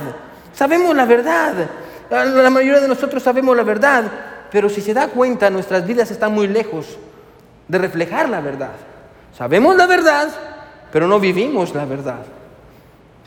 [0.53, 1.53] Sabemos la verdad.
[2.09, 4.03] La mayoría de nosotros sabemos la verdad.
[4.51, 6.97] Pero si se da cuenta, nuestras vidas están muy lejos
[7.69, 8.90] de reflejar la verdad.
[9.37, 10.29] Sabemos la verdad,
[10.91, 12.19] pero no vivimos la verdad.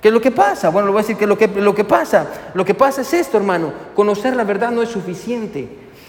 [0.00, 0.68] ¿Qué es lo que pasa?
[0.68, 2.26] Bueno, le voy a decir que lo que, lo que pasa.
[2.52, 3.72] Lo que pasa es esto, hermano.
[3.94, 5.66] Conocer la verdad no es suficiente.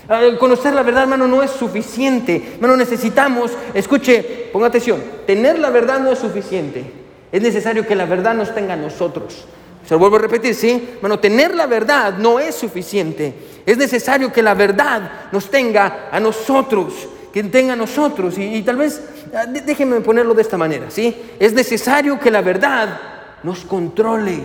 [0.10, 2.56] Ah, conocer la verdad, hermano, no es suficiente.
[2.56, 6.92] Hermano, necesitamos, escuche, ponga atención, tener la verdad no es suficiente.
[7.32, 9.46] Es necesario que la verdad nos tenga a nosotros.
[9.88, 10.90] Se lo vuelvo a repetir, ¿sí?
[10.98, 13.34] Hermano, tener la verdad no es suficiente.
[13.66, 16.94] Es necesario que la verdad nos tenga a nosotros
[17.36, 18.38] que tenga nosotros.
[18.38, 19.02] Y, tal vez,
[19.44, 21.16] déjenme ponerlo de esta manera, ¿sí?
[21.40, 23.00] Es necesario que la verdad
[23.44, 24.40] nos controle.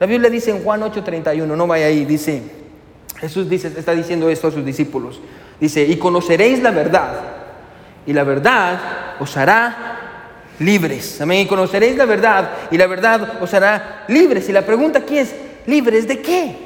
[0.00, 2.42] La Biblia dice en Juan 8:31, no vaya ahí, dice,
[3.18, 5.20] Jesús dice, está diciendo esto a sus discípulos.
[5.60, 7.20] Dice, y conoceréis la verdad,
[8.04, 8.80] y la verdad
[9.20, 9.98] os hará
[10.58, 11.20] libres.
[11.20, 11.40] Amén.
[11.40, 14.48] Y conoceréis la verdad, y la verdad os hará libres.
[14.48, 15.34] Y la pregunta aquí es,
[15.66, 16.56] ¿libres de qué?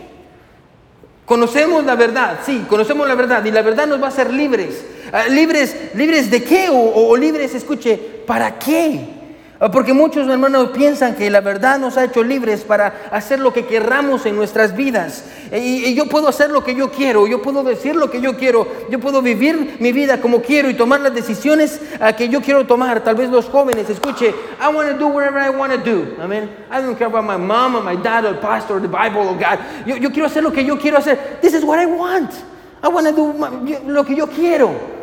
[1.26, 4.84] Conocemos la verdad, sí, conocemos la verdad y la verdad nos va a hacer libres.
[5.12, 6.68] Ah, ¿Libres libres de qué?
[6.70, 9.16] O, libres, escuche, ¿para qué?
[9.58, 13.54] Ah, porque muchos hermanos piensan que la verdad nos ha hecho libres para hacer lo
[13.54, 15.24] que querramos en nuestras vidas.
[15.50, 18.66] Y, yo puedo hacer lo que yo quiero, yo puedo decir lo que yo quiero,
[18.90, 22.66] yo puedo vivir mi vida como quiero y tomar las decisiones ah, que yo quiero
[22.66, 23.02] tomar.
[23.02, 26.16] Tal vez los jóvenes, escuche, I want to do whatever I want to do.
[26.20, 26.50] Amen.
[26.70, 29.38] I don't care about my mom or my dad or pastor or the Bible or
[29.38, 29.58] God.
[29.86, 31.40] Yo, yo quiero hacer lo que yo quiero hacer.
[31.40, 32.30] This is what I want.
[32.82, 33.32] I want to do
[33.90, 34.95] lo que yo quiero.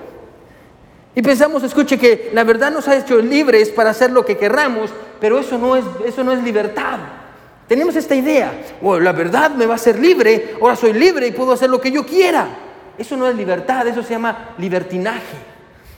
[1.16, 4.90] Y pensamos, escuche, que la verdad nos ha hecho libres para hacer lo que querramos,
[5.20, 6.98] pero eso no es, eso no es libertad.
[7.68, 11.32] Tenemos esta idea, oh, la verdad me va a hacer libre, ahora soy libre y
[11.32, 12.48] puedo hacer lo que yo quiera.
[12.98, 15.54] Eso no es libertad, eso se llama libertinaje.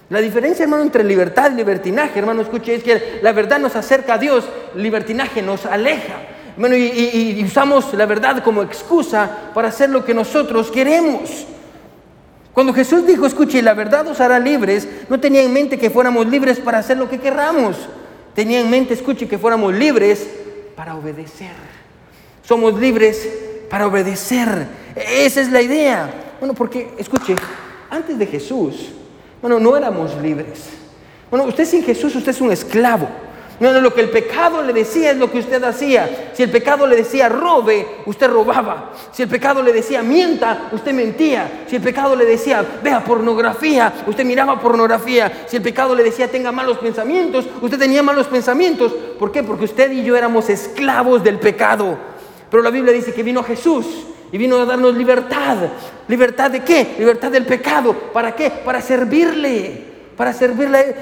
[0.09, 4.15] La diferencia, hermano, entre libertad y libertinaje, hermano, escuche, es que la verdad nos acerca
[4.15, 6.13] a Dios, libertinaje nos aleja.
[6.57, 11.47] Bueno, y usamos la verdad como excusa para hacer lo que nosotros queremos.
[12.55, 16.25] Cuando Jesús dijo, escuche, la verdad os hará libres, no tenía en mente que fuéramos
[16.25, 17.75] libres para hacer lo que querramos.
[18.33, 20.25] Tenía en mente, escuche, que fuéramos libres
[20.73, 21.51] para obedecer.
[22.43, 23.27] Somos libres
[23.69, 24.67] para obedecer.
[24.95, 26.09] Esa es la idea.
[26.39, 27.35] Bueno, porque, escuche,
[27.89, 28.89] antes de Jesús,
[29.41, 30.69] bueno, no éramos libres.
[31.29, 33.09] Bueno, usted sin Jesús, usted es un esclavo.
[33.59, 36.31] No, lo que el pecado le decía es lo que usted hacía.
[36.33, 38.91] Si el pecado le decía robe, usted robaba.
[39.13, 41.63] Si el pecado le decía mienta, usted mentía.
[41.67, 45.45] Si el pecado le decía vea pornografía, usted miraba pornografía.
[45.47, 48.91] Si el pecado le decía tenga malos pensamientos, usted tenía malos pensamientos.
[49.17, 49.41] ¿Por qué?
[49.41, 51.97] Porque usted y yo éramos esclavos del pecado.
[52.51, 53.85] Pero la Biblia dice que vino Jesús
[54.33, 55.57] y vino a darnos libertad.
[56.09, 56.95] ¿Libertad de qué?
[56.99, 57.93] Libertad del pecado.
[58.11, 58.49] ¿Para qué?
[58.49, 60.95] Para servirle para servirle a Él.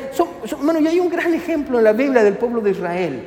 [0.61, 3.23] bueno, y hay un gran ejemplo en la Biblia del pueblo de Israel.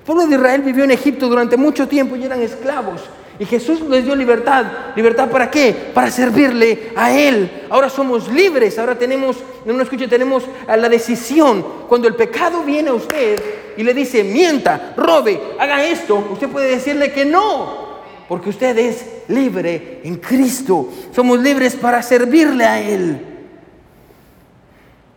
[0.00, 3.02] El pueblo de Israel vivió en Egipto durante mucho tiempo y eran esclavos.
[3.38, 4.66] Y Jesús les dio libertad.
[4.96, 5.72] ¿Libertad para qué?
[5.94, 7.66] Para servirle a Él.
[7.70, 8.78] Ahora somos libres.
[8.78, 11.64] Ahora tenemos, no me escuche, tenemos la decisión.
[11.88, 13.40] Cuando el pecado viene a usted
[13.76, 17.86] y le dice, mienta, robe, haga esto, usted puede decirle que no.
[18.28, 20.88] Porque usted es libre en Cristo.
[21.14, 23.37] Somos libres para servirle a Él.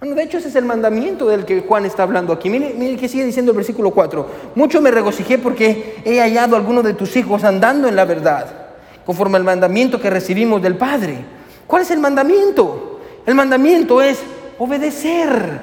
[0.02, 2.50] Bueno, de hecho ese es el mandamiento del que Juan está hablando aquí.
[2.50, 4.28] Mire, que sigue diciendo el versículo 4.
[4.56, 8.48] Mucho me regocijé porque he hallado a alguno de tus hijos andando en la verdad,
[9.06, 11.24] conforme al mandamiento que recibimos del Padre.
[11.68, 13.00] ¿Cuál es el mandamiento?
[13.28, 14.18] El mandamiento es
[14.58, 15.62] obedecer.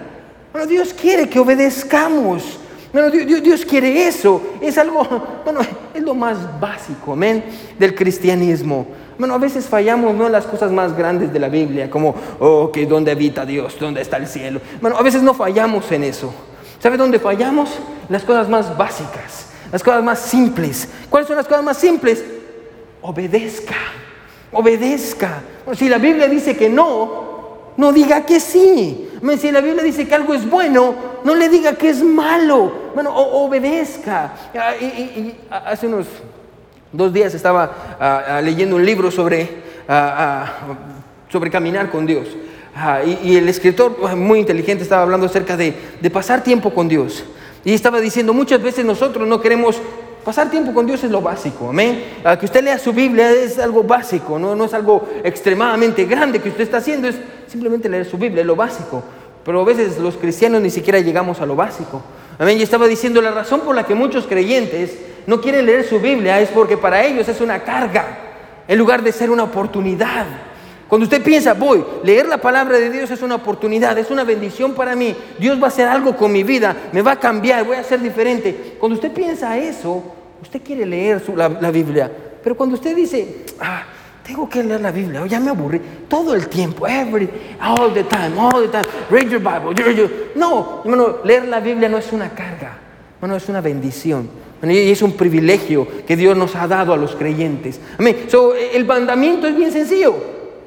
[0.68, 2.60] Dios quiere que obedezcamos.
[2.92, 4.40] Bueno, Dios, quiere eso.
[4.60, 5.04] Es algo,
[5.44, 5.60] bueno,
[5.94, 7.44] es lo más básico, amén,
[7.78, 8.86] del cristianismo.
[9.18, 12.86] Bueno, a veces fallamos en las cosas más grandes de la Biblia, como, oh, que
[12.86, 14.60] dónde habita Dios, dónde está el cielo.
[14.80, 16.32] Bueno, a veces no fallamos en eso.
[16.78, 17.70] ¿Sabe dónde fallamos?
[18.08, 20.88] Las cosas más básicas, las cosas más simples.
[21.10, 22.24] ¿Cuáles son las cosas más simples?
[23.02, 23.74] Obedezca,
[24.52, 25.42] obedezca.
[25.74, 29.07] si la Biblia dice que no, no diga que sí.
[29.38, 32.90] Si la Biblia dice que algo es bueno, no le diga que es malo.
[32.94, 34.32] Bueno, obedezca.
[34.54, 36.06] Ah, y hace unos
[36.92, 39.62] Dos días estaba ah, ah, leyendo un libro sobre,
[41.30, 42.28] sobre caminar con Dios.
[43.24, 47.24] Y, el escritor, muy inteligente, estaba hablando acerca de, de pasar tiempo con Dios.
[47.64, 49.76] Y estaba diciendo, muchas veces nosotros no queremos
[50.28, 52.04] Pasar tiempo con Dios es lo básico, amén.
[52.38, 54.54] que usted lea su Biblia es algo básico, ¿no?
[54.54, 58.46] no es algo extremadamente grande que usted está haciendo, es simplemente leer su Biblia, es
[58.46, 59.02] lo básico.
[59.42, 62.02] Pero a veces los cristianos ni siquiera llegamos a lo básico.
[62.38, 62.58] Amén.
[62.58, 66.38] Y estaba diciendo la razón por la que muchos creyentes no quieren leer su Biblia
[66.40, 68.04] es porque para ellos es una carga,
[68.68, 70.26] en lugar de ser una oportunidad.
[70.88, 74.74] Cuando usted piensa, voy, leer la palabra de Dios es una oportunidad, es una bendición
[74.74, 77.78] para mí, Dios va a hacer algo con mi vida, me va a cambiar, voy
[77.78, 78.76] a ser diferente.
[78.78, 82.10] Cuando usted piensa eso, usted quiere leer la, Biblia.
[82.42, 83.84] Pero cuando usted dice, ah,
[84.24, 87.28] tengo que leer la Biblia, ya me aburrí, todo el tiempo, every,
[87.60, 89.74] all the time, all the time, read your Bible.
[90.34, 92.78] No, hermano, leer la Biblia no es una carga,
[93.16, 94.48] hermano, es una bendición.
[94.62, 97.80] Y es un privilegio que Dios nos ha dado a los creyentes.
[97.96, 98.26] Amén.
[98.72, 100.16] el mandamiento es bien sencillo.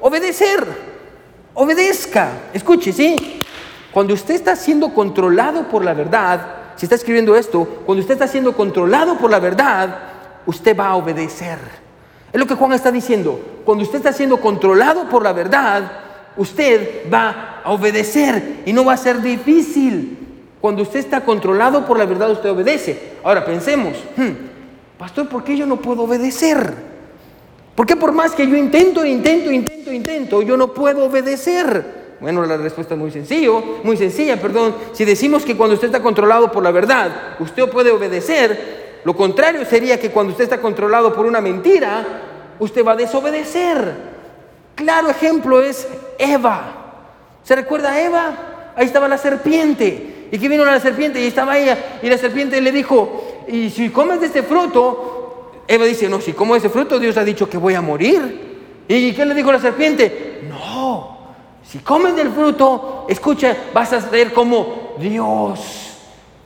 [0.00, 0.66] Obedecer.
[1.52, 2.30] Obedezca.
[2.54, 3.40] Escuche, ¿sí?
[3.92, 8.26] Cuando usted está siendo controlado por la verdad, si está escribiendo esto, cuando usted está
[8.26, 9.98] siendo controlado por la verdad,
[10.46, 11.58] usted va a obedecer.
[12.32, 13.40] Es lo que Juan está diciendo.
[13.64, 15.92] Cuando usted está siendo controlado por la verdad,
[16.36, 20.18] usted va a obedecer y no va a ser difícil.
[20.60, 23.14] Cuando usted está controlado por la verdad, usted obedece.
[23.22, 26.92] Ahora pensemos, hmm, pastor, ¿por qué yo no puedo obedecer?
[27.74, 32.01] ¿Por qué por más que yo intento, intento, intento, intento, yo no puedo obedecer?
[32.22, 34.76] Bueno, la respuesta es muy sencillo, muy sencilla, perdón.
[34.92, 39.64] Si decimos que cuando usted está controlado por la verdad, usted puede obedecer, lo contrario
[39.64, 42.06] sería que cuando usted está controlado por una mentira,
[42.60, 43.92] usted va a desobedecer.
[44.76, 47.08] Claro ejemplo es Eva.
[47.42, 48.72] ¿Se recuerda a Eva?
[48.76, 50.28] Ahí estaba la serpiente.
[50.30, 51.20] ¿Y que vino la serpiente?
[51.20, 51.98] Y estaba ella.
[52.04, 56.34] Y la serpiente le dijo, y si comes de este fruto, Eva dice, no, si
[56.34, 58.84] como ese fruto, Dios ha dicho que voy a morir.
[58.86, 60.42] ¿Y qué le dijo la serpiente?
[60.48, 61.11] No,
[61.72, 65.96] si comes del fruto, escucha, vas a ser como Dios.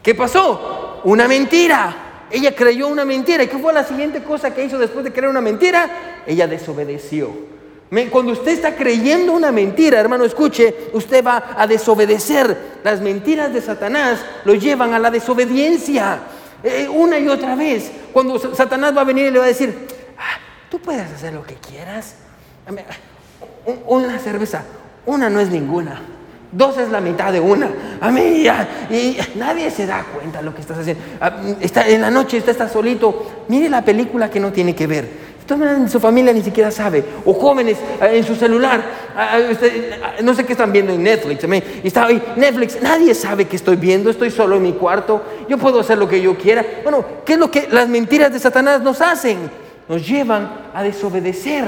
[0.00, 1.00] ¿Qué pasó?
[1.02, 2.26] Una mentira.
[2.30, 3.42] Ella creyó una mentira.
[3.42, 6.22] ¿Y qué fue la siguiente cosa que hizo después de creer una mentira?
[6.24, 7.32] Ella desobedeció.
[8.12, 12.78] Cuando usted está creyendo una mentira, hermano, escuche, usted va a desobedecer.
[12.84, 16.20] Las mentiras de Satanás lo llevan a la desobediencia.
[16.62, 17.90] Eh, una y otra vez.
[18.12, 20.38] Cuando Satanás va a venir y le va a decir, ah,
[20.70, 22.14] tú puedes hacer lo que quieras.
[23.86, 24.62] Una cerveza,
[25.06, 26.00] una no es ninguna.
[26.52, 27.68] Dos es la mitad de una.
[28.00, 28.46] A mí,
[28.90, 31.02] y nadie se da cuenta de lo que estás haciendo.
[31.20, 33.26] Ah, está, en la noche usted está solito.
[33.48, 35.26] Mire la película que no tiene que ver.
[35.48, 37.04] En su familia ni siquiera sabe.
[37.24, 38.82] O jóvenes ah, en su celular.
[39.16, 39.38] Ah,
[40.22, 41.44] no sé qué están viendo en Netflix.
[41.84, 42.80] Y está ahí, Netflix.
[42.80, 44.08] Nadie sabe qué estoy viendo.
[44.08, 45.22] Estoy solo en mi cuarto.
[45.48, 46.64] Yo puedo hacer lo que yo quiera.
[46.82, 49.50] Bueno, ¿qué es lo que las mentiras de Satanás nos hacen?
[49.88, 51.64] Nos llevan a desobedecer.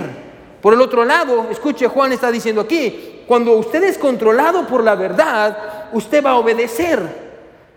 [0.62, 4.94] Por el otro lado, escuche, Juan está diciendo aquí, cuando usted es controlado por la
[4.94, 7.28] verdad, usted va a obedecer.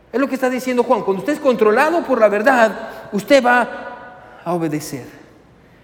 [0.10, 2.72] Es lo que está diciendo Juan, cuando usted es controlado por la verdad,
[3.12, 5.06] usted va a obedecer.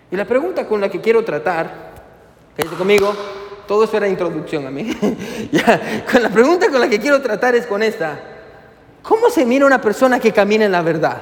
[0.09, 1.91] Y la pregunta con la que quiero tratar,
[2.55, 3.13] fíjate conmigo,
[3.67, 4.89] todo eso era introducción a mí.
[5.51, 8.17] ya, con la pregunta con la que quiero tratar es con esta.
[9.03, 11.21] ¿Cómo se mira una persona que camina en la verdad?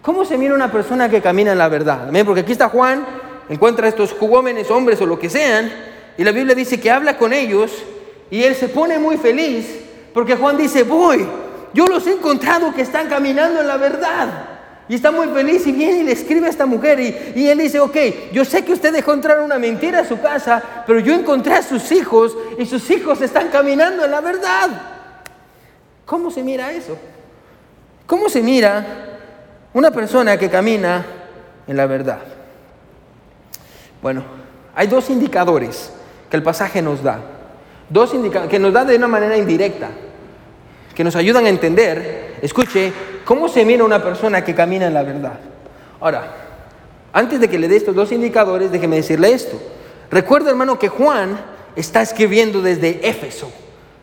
[0.00, 2.10] ¿Cómo se mira una persona que camina en la verdad?
[2.24, 3.04] Porque aquí está Juan,
[3.48, 5.72] encuentra a estos jóvenes, hombres o lo que sean,
[6.16, 7.72] y la Biblia dice que habla con ellos
[8.30, 9.66] y él se pone muy feliz
[10.12, 11.26] porque Juan dice, voy,
[11.72, 14.48] yo los he encontrado que están caminando en la verdad.
[14.88, 17.80] Y está muy feliz y viene y le escribe a esta mujer y, él dice,
[17.80, 17.96] ok,
[18.32, 21.62] yo sé que usted dejó entrar una mentira a su casa, pero yo encontré a
[21.62, 24.70] sus hijos y sus hijos están caminando en la verdad.
[26.04, 26.98] ¿Cómo se mira eso?
[28.06, 29.14] ¿Cómo se mira
[29.74, 31.04] una persona que camina
[31.66, 32.20] en la verdad.
[34.04, 34.22] Bueno,
[34.74, 35.90] hay dos indicadores
[36.28, 37.20] que el pasaje nos da.
[37.88, 39.88] Dos indicadores que nos da de una manera indirecta,
[40.94, 42.92] que nos ayudan a entender, escuche,
[43.24, 45.40] cómo se mira una persona que camina en la verdad.
[46.00, 46.22] Ahora,
[47.14, 49.58] antes de que le dé estos dos indicadores, déjeme decirle esto.
[50.10, 51.40] Recuerda, hermano, que Juan
[51.74, 53.50] está escribiendo desde Éfeso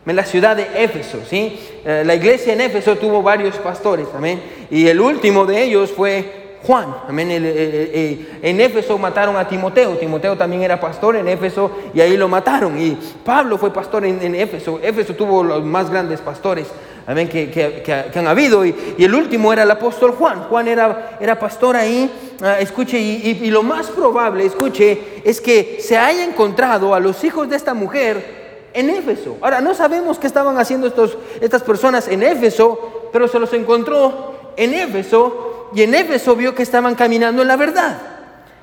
[0.08, 1.60] en la ciudad de Éfeso, ¿sí?
[1.86, 4.42] Eh, la iglesia en Éfeso tuvo varios pastores, amén.
[4.72, 7.30] Y el último de ellos fue Juan, amén.
[7.32, 12.80] En Éfeso mataron a Timoteo, Timoteo también era pastor en Éfeso y ahí lo mataron.
[12.80, 16.68] Y Pablo fue pastor en, Éfeso, Éfeso tuvo los más grandes pastores,
[17.08, 18.64] amén, que, han habido.
[18.64, 23.40] Y, el último era el apóstol Juan, Juan era, era pastor ahí, ah, escuche, y,
[23.42, 27.74] y lo más probable, escuche, es que se haya encontrado a los hijos de esta
[27.74, 28.42] mujer
[28.74, 29.38] en Éfeso.
[29.42, 34.32] Ahora, no sabemos qué estaban haciendo estos, estas personas en Éfeso, pero se los encontró
[34.58, 38.02] en Éfeso y en Éfeso vio que estaban caminando en la verdad.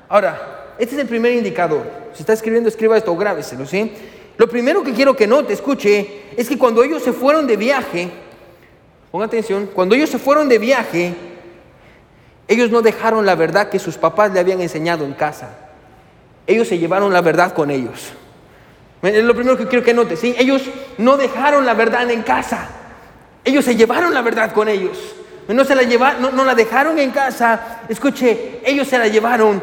[0.07, 1.83] Ahora, este es el primer indicador.
[2.13, 3.93] Si está escribiendo, escriba esto, grábeselo, ¿sí?
[4.37, 8.09] Lo primero que quiero que note, escuche, es que cuando ellos se fueron de viaje,
[9.11, 11.13] ponga atención, cuando ellos se fueron de viaje,
[12.47, 15.49] ellos no dejaron la verdad que sus papás le habían enseñado en casa.
[16.47, 18.13] Ellos se llevaron la verdad con ellos.
[19.01, 20.19] Es lo primero que quiero que notes.
[20.19, 20.35] ¿sí?
[20.37, 20.63] Ellos
[20.97, 22.69] no dejaron la verdad en casa.
[23.43, 24.97] Ellos se llevaron la verdad con ellos.
[25.49, 27.81] No, se la llevaron, no, la dejaron en casa.
[27.89, 29.61] Escuche, ellos se la llevaron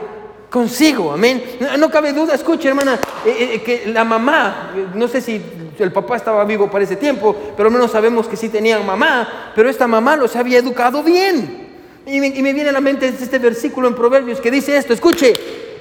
[0.51, 1.13] consigo.
[1.13, 1.43] Amén.
[1.79, 5.41] No, cabe duda, escuche, hermana, eh, eh, que la mamá, no sé si
[5.79, 9.53] el papá estaba vivo para ese tiempo, pero al menos sabemos que sí tenían mamá,
[9.55, 11.67] pero esta mamá los había educado bien.
[12.05, 14.93] Y me, y me viene a la mente este versículo en Proverbios que dice esto:
[14.93, 15.33] escuche,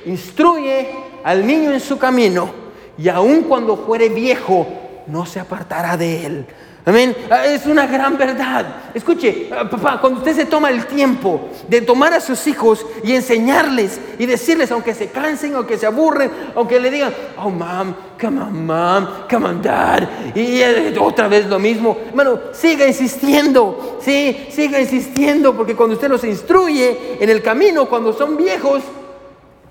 [0.05, 0.87] instruye
[1.23, 2.49] al niño en su camino
[2.97, 4.67] y aun cuando fuere viejo,
[5.07, 6.45] no se apartará de él.
[6.87, 7.15] Amén.
[7.31, 8.91] Ah, es una gran verdad.
[8.93, 13.13] Escuche, ah, papá, cuando usted se toma el tiempo de tomar a sus hijos y
[13.13, 18.39] enseñarles y decirles, aunque se cansen, aunque se aburren, aunque le digan, oh, mom, come
[18.39, 20.61] on, mom, come on, dad, y
[20.99, 27.17] otra vez lo mismo, hermano, siga insistiendo, sí, siga insistiendo, porque cuando usted los instruye
[27.19, 28.83] en el camino, cuando son viejos,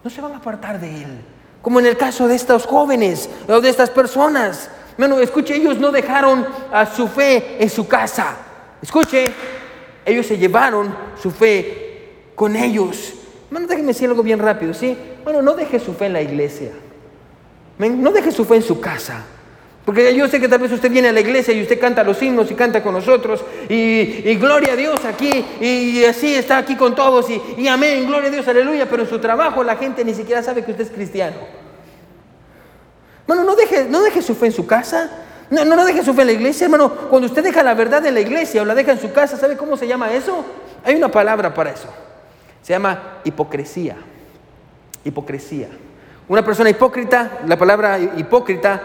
[0.03, 1.20] no se van a apartar de él
[1.62, 4.68] como en el caso de estos jóvenes o de estas personas.
[4.96, 8.37] Bueno, escuche, ellos no dejaron a su fe en su casa.
[8.80, 9.33] Escuche,
[10.04, 13.14] ellos se llevaron su fe con ellos.
[13.50, 14.96] Bueno, déjenme decir algo bien rápido, ¿sí?
[15.24, 16.70] Bueno, no deje su fe en la iglesia.
[17.78, 19.24] No deje su fe en su casa.
[19.85, 22.22] Porque yo sé que tal vez usted viene a la iglesia y usted canta los
[22.22, 26.94] himnos y canta con nosotros y, gloria a Dios aquí y, así está aquí con
[26.94, 30.14] todos y, y, amén, gloria a Dios, aleluya, pero en su trabajo la gente ni
[30.14, 31.63] siquiera sabe que usted es cristiano.
[33.26, 35.10] Bueno, no deje, no deje su fe en su casa,
[35.50, 36.90] no, no, no deje su fe en la iglesia, hermano.
[37.10, 39.56] Cuando usted deja la verdad en la iglesia o la deja en su casa, ¿sabe
[39.56, 40.44] cómo se llama eso?
[40.84, 41.88] Hay una palabra para eso.
[42.62, 43.96] Se llama hipocresía.
[45.04, 45.68] Hipocresía.
[46.28, 48.82] Una persona hipócrita, la palabra hipócrita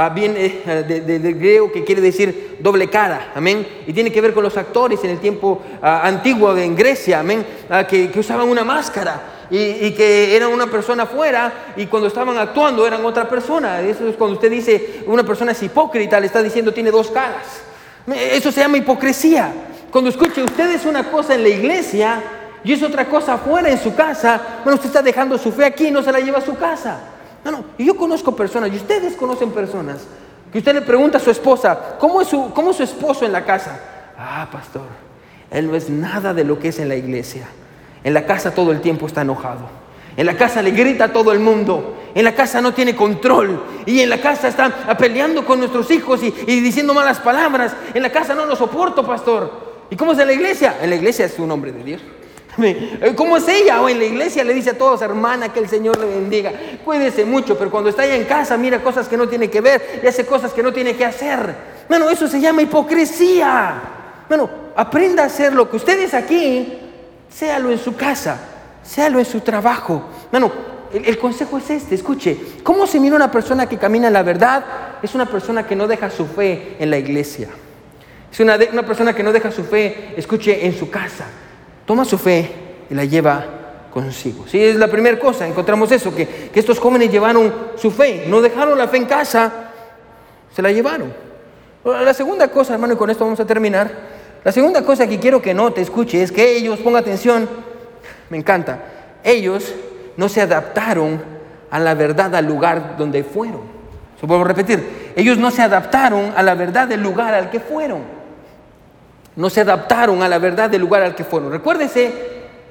[0.00, 0.84] Ah, viene eh,
[1.20, 5.02] del griego que quiere decir doble cara, amén, y tiene que ver con los actores
[5.02, 10.36] en el tiempo ah, antiguo en Grecia, amén, ah, que, usaban una máscara y, que
[10.36, 13.80] eran una persona afuera y cuando estaban actuando eran otra persona.
[13.80, 17.62] Eso es cuando usted dice una persona es hipócrita, le está diciendo tiene dos caras.
[18.06, 19.52] Eso se llama hipocresía.
[19.90, 22.22] Cuando escuche usted es una cosa en la iglesia
[22.62, 25.88] y es otra cosa afuera en su casa, bueno, usted está dejando su fe aquí
[25.88, 27.17] y no se la lleva a su casa.
[27.44, 30.06] No, no, y yo conozco personas, y ustedes conocen personas,
[30.52, 33.32] que usted le pregunta a su esposa, ¿cómo es su, cómo es su esposo en
[33.32, 33.80] la casa?
[34.16, 34.86] Ah, pastor,
[35.50, 37.46] él no es nada de lo que es en la iglesia.
[38.04, 39.68] En la casa todo el tiempo está enojado.
[40.16, 41.96] En la casa le grita a todo el mundo.
[42.14, 43.62] En la casa no tiene control.
[43.86, 47.74] Y en la casa está peleando con nuestros hijos y, diciendo malas palabras.
[47.94, 49.68] En la casa no lo soporto, pastor.
[49.90, 50.78] ¿Y cómo es en la iglesia?
[50.82, 52.02] En la iglesia es un hombre de Dios.
[52.60, 53.80] Eh, ¿Cómo es ella?
[53.80, 56.52] O en la iglesia le dice a todos, hermana, que el Señor le bendiga.
[56.84, 60.00] Cuídese mucho, pero cuando está allá en casa mira cosas que no tiene que ver
[60.02, 61.54] y hace cosas que no tiene que hacer.
[61.88, 63.74] Bueno, eso se llama hipocresía.
[64.28, 66.78] Bueno, aprenda a hacer lo que ustedes aquí,
[67.30, 68.38] séalo en su casa,
[68.82, 70.02] séalo en su trabajo.
[70.30, 70.50] Bueno,
[70.92, 74.64] el, consejo es este, escuche, ¿cómo se mira una persona que camina en la verdad?
[75.02, 77.48] Es una persona que no deja su fe en la iglesia.
[78.30, 81.24] Es una, una persona que no deja su fe, escuche, en su casa
[81.88, 82.50] toma su fe
[82.90, 83.46] y la lleva
[83.90, 84.44] consigo.
[84.46, 88.76] Sí, es la primera cosa, encontramos eso, que, estos jóvenes llevaron su fe, no dejaron
[88.76, 89.70] la fe en casa,
[90.54, 91.10] se la llevaron.
[91.82, 93.90] La segunda cosa, hermano, y con esto vamos a terminar,
[94.44, 97.48] la segunda cosa que quiero que note, escuche, es que ellos, ponga atención,
[98.28, 98.80] me encanta,
[99.24, 99.74] ellos
[100.18, 101.22] no se adaptaron
[101.70, 103.62] a la verdad al lugar donde fueron.
[104.20, 108.17] Se vuelvo repetir, ellos no se adaptaron a la verdad del lugar al que fueron
[109.38, 111.52] no se adaptaron a la verdad del lugar al que fueron.
[111.52, 112.12] Recuérdese,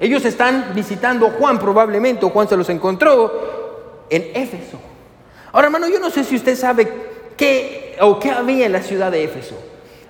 [0.01, 4.77] ellos están visitando Juan probablemente, o Juan se los encontró en Éfeso.
[5.53, 6.91] Ahora, hermano, yo no sé si usted sabe
[7.37, 9.55] qué o qué había en la ciudad de Éfeso.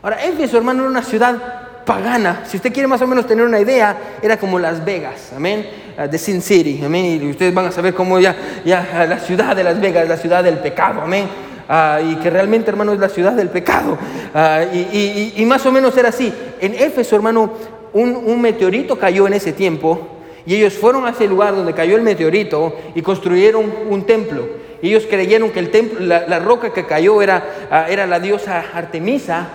[0.01, 1.35] Ahora, Éfeso, hermano, era una ciudad
[1.85, 2.41] pagana.
[2.47, 6.07] Si usted quiere más o menos tener una idea, era como Las Vegas, amén, ah,
[6.07, 7.21] de Sin City, amén.
[7.21, 10.43] Y ustedes van a saber cómo ya, ya la ciudad de Las Vegas, la ciudad
[10.43, 11.29] del pecado, amén
[11.69, 13.97] Ah, y que realmente, hermano, es la ciudad del pecado.
[14.33, 16.33] Ah, y, más o menos era así.
[16.61, 17.51] En Éfeso, hermano,
[17.93, 20.07] un, meteorito cayó en ese tiempo
[20.45, 24.47] y ellos fueron a ese lugar donde cayó el meteorito y construyeron un templo.
[24.81, 29.49] ellos creyeron que el templo, la, roca que cayó era, ah, era la diosa Artemisa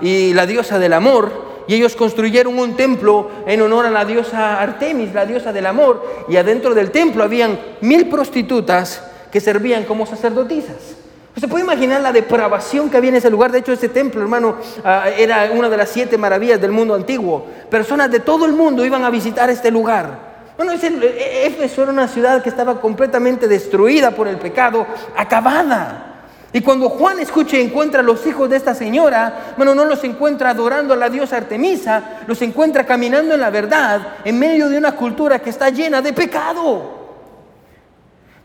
[0.00, 1.46] y la diosa del amor.
[1.68, 6.24] Y ellos construyeron un templo en honor a la diosa Artemis, la diosa del amor.
[6.28, 10.96] Y adentro del templo habían mil prostitutas que servían como sacerdotisas.
[11.38, 13.52] ¿Se puede imaginar la depravación que había en ese lugar?
[13.52, 17.44] De hecho, ese templo, hermano, ah, era una de las siete maravillas del mundo antiguo.
[17.68, 20.18] Personas de todo el mundo iban a visitar este lugar.
[20.56, 26.22] Bueno, e, e, Éfeso era una ciudad que estaba completamente destruida por el pecado, acabada.
[26.54, 30.02] Y cuando Juan escucha y encuentra a los hijos de esta señora, bueno, no los
[30.04, 34.78] encuentra adorando a la diosa Artemisa, los encuentra caminando en la verdad en medio de
[34.78, 36.95] una cultura que está llena de pecado.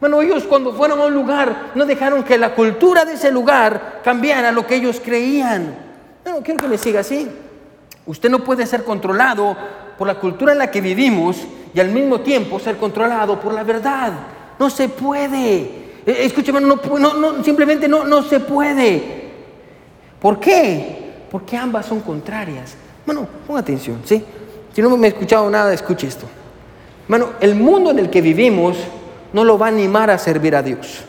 [0.02, 4.02] Bueno, ellos cuando fueron a un lugar no dejaron que la cultura de ese lugar
[4.04, 5.76] cambiara lo que ellos creían.
[6.26, 7.30] No, quiero que me siga así.
[8.08, 9.56] Usted no puede ser controlado
[10.00, 11.38] por la cultura en la que vivimos
[11.72, 14.12] y al mismo tiempo ser controlado por la verdad.
[14.58, 15.60] No se puede.
[16.04, 19.30] Eh, escúcheme, no, no, simplemente no, no se puede.
[20.20, 21.28] ¿Por qué?
[21.30, 22.74] Porque ambas son contrarias.
[23.06, 24.26] Bueno, ponga atención, ¿sí?
[24.74, 26.26] Si no me he escuchado nada, escuche esto.
[27.08, 28.78] Bueno, el mundo en el que vivimos
[29.34, 31.04] no lo va a animar a servir a Dios.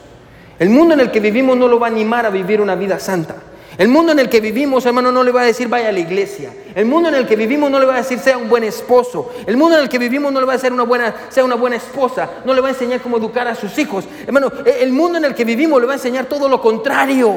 [0.59, 2.99] El mundo en el que vivimos no lo va a animar a vivir una vida
[2.99, 3.37] santa.
[3.79, 6.01] El mundo en el que vivimos, hermano, no le va a decir vaya a la
[6.01, 6.53] iglesia.
[6.75, 9.31] El mundo en el que vivimos no le va a decir sea un buen esposo.
[9.47, 11.55] El mundo en el que vivimos no le va a decir una buena, sea una
[11.55, 12.29] buena esposa.
[12.45, 14.05] No le va a enseñar cómo educar a sus hijos.
[14.27, 17.33] Hermano, e, el mundo en el que vivimos le va a enseñar todo lo contrario.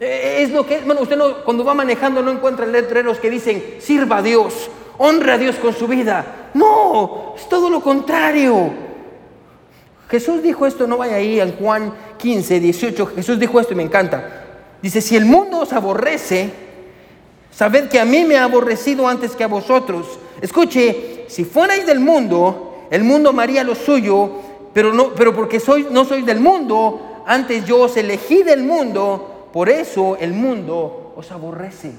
[0.00, 3.76] E, es lo que, hermano, usted no, cuando va manejando no encuentra letreros que dicen
[3.80, 6.50] sirva a Dios, honre a Dios con su vida.
[6.54, 8.83] No, es todo lo contrario.
[10.14, 13.82] Jesús dijo esto, no vaya ahí en Juan 15, 18, Jesús dijo esto y me
[13.82, 14.44] encanta.
[14.80, 16.52] Dice, si el mundo os aborrece,
[17.50, 20.06] sabed que a mí me ha aborrecido antes que a vosotros.
[20.40, 24.30] Escuche, si fuerais del mundo, el mundo amaría lo suyo,
[24.72, 29.48] pero, no, pero porque soy, no soy del mundo, antes yo os elegí del mundo,
[29.52, 31.90] por eso el mundo os aborrece.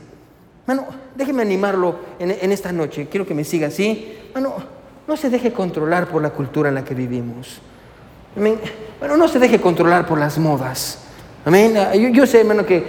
[0.67, 0.85] Mano,
[1.17, 3.09] déjeme animarlo en, en esta noche.
[3.11, 4.17] Quiero que me siga así.
[4.33, 4.53] Mano,
[5.05, 7.59] no se deje controlar por la cultura en la que vivimos.
[8.35, 10.99] Bueno, no se deje controlar por las modas.
[11.45, 11.75] Amén.
[11.93, 12.83] Yo, yo sé, hermano, que,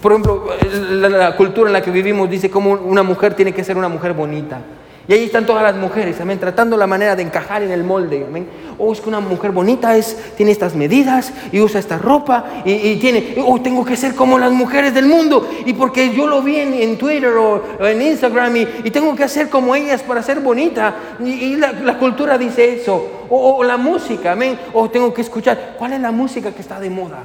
[0.00, 0.46] por ejemplo,
[0.90, 3.88] la, la cultura en la que vivimos dice cómo una mujer tiene que ser una
[3.88, 4.60] mujer bonita.
[5.08, 8.26] Y ahí están todas las mujeres, amén, tratando la manera de encajar en el molde,
[8.28, 8.46] amén.
[8.76, 12.72] Oh, es que una mujer bonita es, tiene estas medidas y usa esta ropa y,
[12.72, 15.48] y tiene, oh, tengo que ser como las mujeres del mundo.
[15.64, 19.48] Y porque yo lo vi en, Twitter o, en Instagram y, y tengo que hacer
[19.48, 20.94] como ellas para ser bonita.
[21.24, 23.24] Y, la, la cultura dice eso.
[23.30, 24.58] O, la música, amén.
[24.74, 27.20] O tengo que escuchar, ¿cuál es la música que está de moda?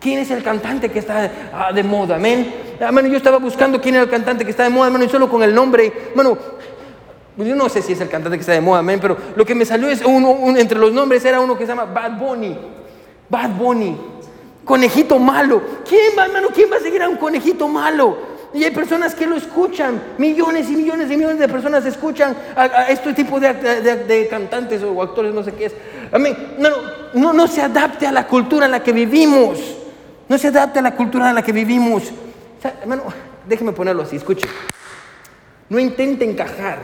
[0.00, 2.16] ¿Quién es el cantante que está ah, de moda?
[2.16, 2.54] Amén.
[2.80, 3.10] Amén.
[3.10, 5.42] Yo estaba buscando quién era el cantante que está de moda, hermano, y solo con
[5.42, 6.38] el nombre, bueno,
[7.46, 9.54] yo no sé si es el cantante que está de moda, amén, pero lo que
[9.54, 12.58] me salió es uno, un- entre los nombres era uno que se llama Bad Bunny.
[13.28, 13.96] Bad Bunny.
[14.64, 15.62] Conejito malo.
[15.88, 16.48] ¿Quién va, hermano?
[16.54, 18.36] ¿Quién va a seguir a un conejito malo?
[18.52, 22.62] Y hay personas que lo escuchan, millones y millones y millones de personas escuchan a,
[22.62, 25.74] a este tipo de, de- de cantantes o actores, no sé qué es.
[26.10, 26.54] Amén.
[26.58, 26.68] No,
[27.14, 29.58] no, no se adapte a la cultura en la que vivimos.
[30.28, 32.04] No se adapte a la cultura en la que vivimos.
[32.58, 33.04] O sea, hermano,
[33.46, 34.46] déjeme ponerlo así, escuche.
[35.68, 36.78] No intente encajar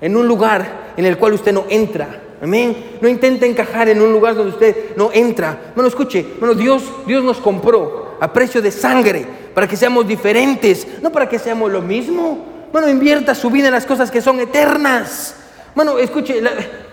[0.00, 2.08] en un lugar en el cual usted no entra.
[2.42, 2.96] Amén.
[3.00, 5.72] No intente encajar en un lugar donde usted no entra.
[5.74, 10.86] Bueno, escuche, bueno, Dios, Dios nos compró a precio de sangre para que seamos diferentes,
[11.02, 12.46] no para que seamos lo mismo.
[12.72, 15.34] Bueno, invierta su vida en las cosas que son eternas.
[15.74, 16.40] Bueno, escuche,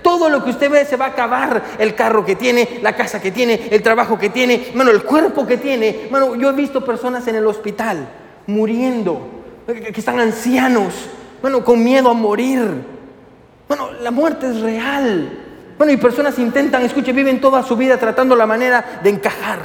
[0.01, 1.63] todo lo que usted ve se va a acabar.
[1.79, 5.47] El carro que tiene, la casa que tiene, el trabajo que tiene, bueno, el cuerpo
[5.47, 6.07] que tiene.
[6.11, 8.07] Bueno, yo he visto personas en el hospital
[8.47, 9.21] muriendo,
[9.65, 10.93] que que están ancianos,
[11.41, 12.96] bueno, con miedo a morir.
[14.01, 15.29] La muerte es real.
[15.77, 19.59] Bueno, y personas intentan, escuche, viven toda su vida tratando la manera de encajar,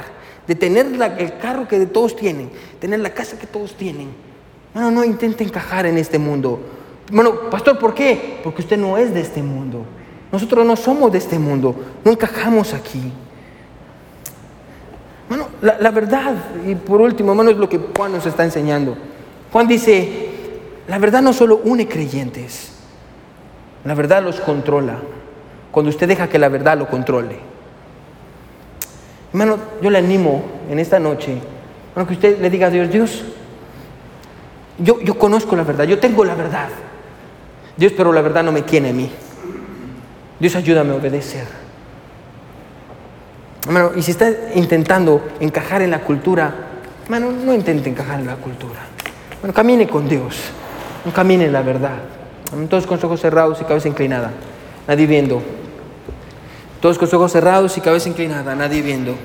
[0.47, 4.09] de tener el carro que todos tienen, tener la casa que todos tienen.
[4.73, 6.59] Bueno, no intente encajar en este mundo.
[7.11, 8.39] Bueno, pastor, ¿por qué?
[8.43, 9.85] Porque usted no es de este mundo.
[10.31, 13.11] Nosotros no somos de este mundo, no encajamos aquí.
[15.29, 16.35] Bueno, la, la verdad,
[16.67, 18.95] y por último, hermano, es lo que Juan nos está enseñando.
[19.51, 20.29] Juan dice,
[20.87, 22.72] la verdad no solo une creyentes,
[23.85, 24.95] la verdad los controla.
[25.71, 27.37] Cuando usted deja que la verdad lo controle.
[29.31, 31.39] Hermano, yo le animo en esta noche,
[31.91, 33.23] hermano, que usted le diga a Dios, Dios,
[34.77, 36.69] yo, yo conozco la verdad, yo tengo la verdad.
[37.75, 39.09] Dios, pero la verdad no me tiene a mí.
[40.39, 41.47] Dios, ayúdame a obedecer.
[43.65, 46.53] Hermano, y si está intentando encajar en la cultura,
[47.05, 48.79] hermano, no intente encajar en la cultura.
[49.41, 50.35] Bueno, camine con Dios,
[51.05, 51.97] no camine en la verdad.
[52.69, 54.31] Todos con sus ojos cerrados y cabeza inclinada,
[54.87, 55.41] nadie viendo.
[56.81, 59.15] Todos con sus ojos cerrados y cabeza inclinada, nadie viendo.